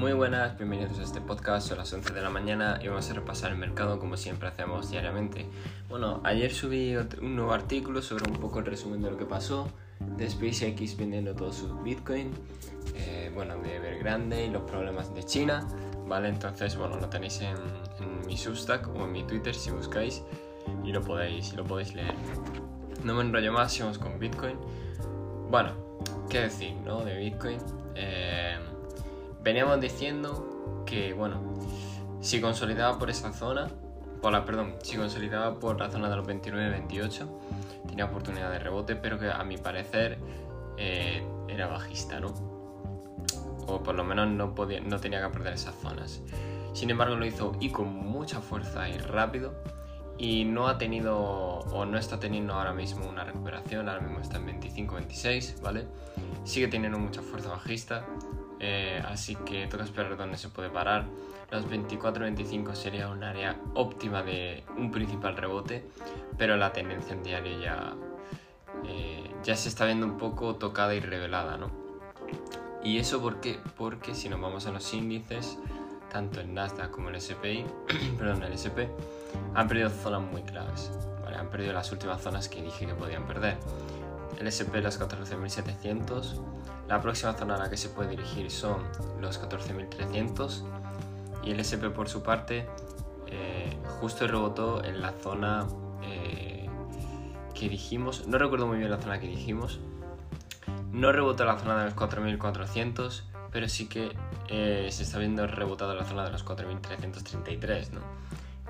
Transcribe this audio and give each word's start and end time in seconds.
buenas, 0.00 0.56
bienvenidos 0.56 0.98
a 0.98 1.02
este 1.02 1.20
podcast, 1.20 1.68
son 1.68 1.78
las 1.78 1.92
11 1.92 2.14
de 2.14 2.22
la 2.22 2.30
mañana 2.30 2.80
y 2.82 2.88
vamos 2.88 3.10
a 3.10 3.14
repasar 3.14 3.52
el 3.52 3.58
mercado 3.58 3.98
como 3.98 4.16
siempre 4.16 4.48
hacemos 4.48 4.90
diariamente. 4.90 5.46
Bueno, 5.88 6.20
ayer 6.24 6.52
subí 6.52 6.96
un 6.96 7.36
nuevo 7.36 7.52
artículo 7.52 8.00
sobre 8.00 8.30
un 8.30 8.38
poco 8.38 8.60
el 8.60 8.64
resumen 8.64 9.02
de 9.02 9.10
lo 9.10 9.18
que 9.18 9.26
pasó, 9.26 9.68
de 10.00 10.28
SpaceX 10.28 10.96
vendiendo 10.96 11.34
todos 11.34 11.56
sus 11.56 11.82
Bitcoin, 11.82 12.32
eh, 12.94 13.30
bueno, 13.34 13.58
de 13.58 13.76
Evergrande 13.76 14.46
y 14.46 14.50
los 14.50 14.62
problemas 14.62 15.14
de 15.14 15.22
China, 15.22 15.68
¿vale? 16.06 16.28
Entonces, 16.28 16.76
bueno, 16.76 16.96
lo 16.96 17.08
tenéis 17.08 17.40
en, 17.42 17.56
mi 18.26 18.36
Substack 18.36 18.88
o 18.88 19.04
en 19.04 19.12
mi 19.12 19.22
Twitter 19.24 19.54
si 19.54 19.70
buscáis 19.70 20.22
y 20.82 20.92
lo 20.92 21.02
podéis, 21.02 21.52
lo 21.54 21.64
podéis 21.64 21.94
leer. 21.94 22.14
No 23.04 23.14
me 23.14 23.20
enrollo 23.20 23.52
más, 23.52 23.72
sigamos 23.72 23.98
con 23.98 24.18
Bitcoin. 24.18 24.56
Bueno, 25.50 25.72
¿qué 26.28 26.40
decir, 26.40 26.74
no? 26.84 27.04
De 27.04 27.16
Bitcoin. 27.16 27.58
Eh, 27.94 28.56
veníamos 29.42 29.80
diciendo 29.80 30.82
que, 30.86 31.12
bueno, 31.12 31.40
si 32.20 32.40
consolidaba 32.40 32.98
por 32.98 33.10
esa 33.10 33.32
zona, 33.32 33.68
por 34.20 34.32
la, 34.32 34.44
perdón, 34.44 34.74
si 34.82 34.96
consolidaba 34.96 35.58
por 35.58 35.78
la 35.78 35.90
zona 35.90 36.08
de 36.10 36.16
los 36.16 36.26
29-28, 36.26 37.28
tenía 37.88 38.04
oportunidad 38.04 38.50
de 38.50 38.58
rebote, 38.58 38.96
pero 38.96 39.18
que 39.18 39.30
a 39.30 39.42
mi 39.44 39.56
parecer 39.56 40.18
eh, 40.76 41.22
era 41.48 41.66
bajista, 41.66 42.20
¿no? 42.20 42.28
O 43.66 43.82
por 43.82 43.94
lo 43.94 44.04
menos 44.04 44.28
no, 44.28 44.54
podía, 44.54 44.80
no 44.80 44.98
tenía 44.98 45.22
que 45.22 45.32
perder 45.32 45.54
esas 45.54 45.74
zonas. 45.76 46.22
Sin 46.72 46.90
embargo, 46.90 47.16
lo 47.16 47.24
hizo 47.24 47.52
y 47.60 47.70
con 47.70 47.88
mucha 47.88 48.40
fuerza 48.40 48.88
y 48.88 48.98
rápido. 48.98 49.54
Y 50.18 50.44
no 50.44 50.68
ha 50.68 50.76
tenido 50.76 51.18
o 51.18 51.86
no 51.86 51.96
está 51.96 52.20
teniendo 52.20 52.52
ahora 52.52 52.74
mismo 52.74 53.08
una 53.08 53.24
recuperación, 53.24 53.88
ahora 53.88 54.02
mismo 54.02 54.20
está 54.20 54.36
en 54.36 54.60
25-26, 54.60 55.62
¿vale? 55.62 55.86
Sigue 56.44 56.68
teniendo 56.68 56.98
mucha 56.98 57.22
fuerza 57.22 57.48
bajista 57.48 58.04
eh, 58.60 59.02
así 59.06 59.36
que 59.36 59.66
toca 59.66 59.84
esperar 59.84 60.16
dónde 60.16 60.36
se 60.36 60.48
puede 60.48 60.68
parar. 60.68 61.06
Los 61.50 61.66
24-25 61.66 62.74
sería 62.74 63.08
un 63.08 63.24
área 63.24 63.56
óptima 63.74 64.22
de 64.22 64.62
un 64.76 64.90
principal 64.90 65.36
rebote, 65.36 65.84
pero 66.38 66.56
la 66.56 66.72
tendencia 66.72 67.14
en 67.14 67.22
diario 67.22 67.60
ya, 67.60 67.94
eh, 68.86 69.30
ya 69.42 69.56
se 69.56 69.68
está 69.68 69.86
viendo 69.86 70.06
un 70.06 70.16
poco 70.16 70.56
tocada 70.56 70.94
y 70.94 71.00
revelada, 71.00 71.56
¿no? 71.56 71.70
¿Y 72.84 72.98
eso 72.98 73.20
por 73.20 73.40
qué? 73.40 73.58
Porque 73.76 74.14
si 74.14 74.28
nos 74.28 74.40
vamos 74.40 74.66
a 74.66 74.70
los 74.70 74.94
índices, 74.94 75.58
tanto 76.10 76.40
el 76.40 76.54
Nasdaq 76.54 76.90
como 76.90 77.08
el 77.08 77.20
SPI, 77.20 77.64
perdón, 78.18 78.42
el 78.44 78.52
SP, 78.54 78.88
han 79.54 79.68
perdido 79.68 79.90
zonas 79.90 80.22
muy 80.22 80.42
claves, 80.42 80.90
Han 81.34 81.48
perdido 81.50 81.72
las 81.72 81.90
últimas 81.92 82.20
zonas 82.20 82.48
que 82.48 82.62
dije 82.62 82.86
que 82.86 82.94
podían 82.94 83.26
perder. 83.26 83.58
El 84.38 84.46
SP 84.48 84.80
las 84.80 85.00
14.700, 85.00 86.40
la 86.88 87.00
próxima 87.00 87.34
zona 87.34 87.56
a 87.56 87.58
la 87.58 87.70
que 87.70 87.76
se 87.76 87.88
puede 87.90 88.10
dirigir 88.10 88.50
son 88.50 88.82
los 89.20 89.40
14.300 89.40 90.62
y 91.42 91.50
el 91.52 91.60
SP 91.60 91.90
por 91.90 92.08
su 92.08 92.22
parte 92.22 92.66
eh, 93.26 93.76
justo 94.00 94.26
rebotó 94.26 94.84
en 94.84 95.00
la 95.00 95.12
zona 95.12 95.66
eh, 96.02 96.68
que 97.54 97.68
dijimos, 97.68 98.26
no 98.26 98.38
recuerdo 98.38 98.66
muy 98.66 98.78
bien 98.78 98.90
la 98.90 98.98
zona 98.98 99.20
que 99.20 99.26
dijimos, 99.26 99.78
no 100.92 101.12
rebotó 101.12 101.44
la 101.44 101.58
zona 101.58 101.78
de 101.78 101.84
los 101.86 101.94
4.400, 101.94 103.22
pero 103.52 103.68
sí 103.68 103.88
que 103.88 104.16
eh, 104.48 104.88
se 104.90 105.02
está 105.02 105.18
viendo 105.18 105.46
rebotado 105.46 105.94
la 105.94 106.04
zona 106.04 106.24
de 106.24 106.30
los 106.30 106.44
4.333, 106.44 107.90
¿no? 107.90 108.00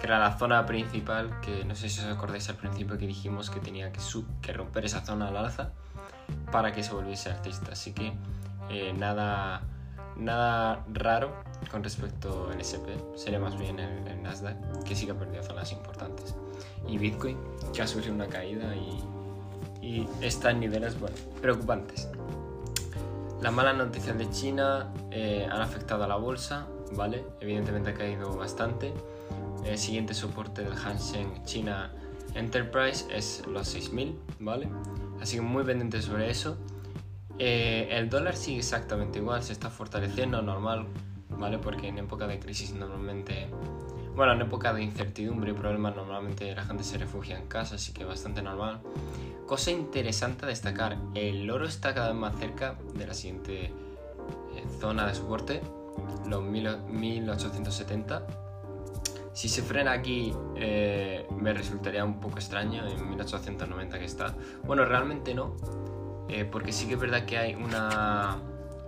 Que 0.00 0.06
era 0.06 0.18
la 0.18 0.38
zona 0.38 0.64
principal, 0.66 1.40
que 1.40 1.64
no 1.64 1.76
sé 1.76 1.88
si 1.88 2.00
os 2.00 2.06
acordáis 2.06 2.48
al 2.48 2.56
principio 2.56 2.96
que 2.96 3.06
dijimos 3.06 3.50
que 3.50 3.60
tenía 3.60 3.92
que, 3.92 4.00
que 4.40 4.52
romper 4.52 4.86
esa 4.86 5.04
zona 5.04 5.28
al 5.28 5.36
alza 5.36 5.70
para 6.50 6.72
que 6.72 6.82
se 6.82 6.92
volviese 6.92 7.30
artista. 7.30 7.72
Así 7.72 7.92
que 7.92 8.12
eh, 8.70 8.94
nada, 8.96 9.62
nada 10.16 10.84
raro 10.92 11.34
con 11.70 11.84
respecto 11.84 12.48
al 12.50 12.60
SP, 12.64 12.96
sería 13.14 13.38
más 13.38 13.58
bien 13.58 13.78
el, 13.78 14.22
Nasdaq, 14.22 14.56
que 14.84 14.96
sí 14.96 15.04
que 15.04 15.12
ha 15.12 15.18
perdido 15.18 15.42
zonas 15.42 15.70
importantes. 15.72 16.34
Y 16.88 16.98
Bitcoin, 16.98 17.36
que 17.74 17.82
ha 17.82 17.86
sufrido 17.86 18.14
una 18.14 18.26
caída 18.26 18.74
y, 18.74 19.02
y 19.82 20.08
está 20.22 20.50
en 20.50 20.60
niveles 20.60 20.98
bueno, 20.98 21.16
preocupantes. 21.42 22.08
Las 23.42 23.52
malas 23.52 23.76
noticias 23.76 24.16
de 24.18 24.28
China 24.30 24.92
eh, 25.10 25.48
han 25.50 25.60
afectado 25.60 26.04
a 26.04 26.08
la 26.08 26.16
bolsa, 26.16 26.66
¿vale? 26.92 27.24
Evidentemente 27.40 27.90
ha 27.90 27.94
caído 27.94 28.36
bastante. 28.36 28.92
El 29.64 29.78
siguiente 29.78 30.14
soporte 30.14 30.62
del 30.62 30.72
Hansen 30.72 31.44
China 31.44 31.92
Enterprise 32.34 33.06
es 33.10 33.42
los 33.46 33.68
6000, 33.68 34.18
¿vale? 34.40 34.68
Así 35.20 35.36
que 35.36 35.42
muy 35.42 35.64
pendiente 35.64 36.00
sobre 36.00 36.30
eso. 36.30 36.56
Eh, 37.38 37.88
el 37.90 38.08
dólar 38.08 38.36
sigue 38.36 38.58
exactamente 38.58 39.18
igual, 39.18 39.42
se 39.42 39.52
está 39.52 39.70
fortaleciendo 39.70 40.42
normal, 40.42 40.86
¿vale? 41.30 41.58
Porque 41.58 41.88
en 41.88 41.98
época 41.98 42.26
de 42.26 42.38
crisis 42.38 42.72
normalmente, 42.72 43.48
bueno, 44.14 44.32
en 44.32 44.42
época 44.42 44.72
de 44.72 44.82
incertidumbre 44.82 45.52
y 45.52 45.54
problemas 45.54 45.96
normalmente 45.96 46.54
la 46.54 46.64
gente 46.64 46.84
se 46.84 46.98
refugia 46.98 47.38
en 47.38 47.46
casa, 47.46 47.76
así 47.76 47.92
que 47.92 48.04
bastante 48.04 48.42
normal. 48.42 48.80
Cosa 49.46 49.70
interesante 49.70 50.44
a 50.44 50.48
destacar, 50.48 50.98
el 51.14 51.50
oro 51.50 51.66
está 51.66 51.94
cada 51.94 52.08
vez 52.08 52.16
más 52.16 52.38
cerca 52.38 52.76
de 52.94 53.06
la 53.06 53.14
siguiente 53.14 53.64
eh, 53.64 53.72
zona 54.78 55.06
de 55.06 55.14
soporte, 55.14 55.60
los 56.28 56.42
1870 56.42 58.49
si 59.32 59.48
se 59.48 59.62
frena 59.62 59.92
aquí 59.92 60.34
eh, 60.56 61.26
me 61.36 61.52
resultaría 61.52 62.04
un 62.04 62.20
poco 62.20 62.36
extraño 62.36 62.86
en 62.86 63.08
1890 63.08 63.98
que 63.98 64.04
está. 64.04 64.34
Bueno, 64.64 64.84
realmente 64.84 65.34
no, 65.34 65.56
eh, 66.28 66.44
porque 66.44 66.72
sí 66.72 66.86
que 66.86 66.94
es 66.94 67.00
verdad 67.00 67.24
que 67.24 67.38
hay 67.38 67.54
una, 67.54 68.38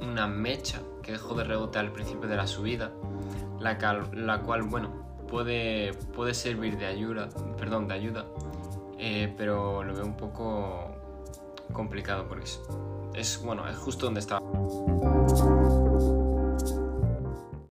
una 0.00 0.26
mecha 0.26 0.80
que 1.02 1.12
dejó 1.12 1.34
de 1.34 1.44
rebotar 1.44 1.84
al 1.84 1.92
principio 1.92 2.28
de 2.28 2.36
la 2.36 2.46
subida, 2.46 2.92
la, 3.60 3.78
la 4.12 4.42
cual, 4.42 4.62
bueno, 4.62 5.06
puede, 5.28 5.94
puede 6.14 6.34
servir 6.34 6.78
de 6.78 6.86
ayuda, 6.86 7.28
perdón, 7.56 7.88
de 7.88 7.94
ayuda, 7.94 8.26
eh, 8.98 9.32
pero 9.36 9.82
lo 9.82 9.94
veo 9.94 10.04
un 10.04 10.16
poco 10.16 10.96
complicado 11.72 12.26
porque 12.28 12.44
es, 12.44 12.60
es, 13.14 13.42
bueno, 13.44 13.68
es 13.68 13.76
justo 13.76 14.06
donde 14.06 14.20
estaba. 14.20 14.40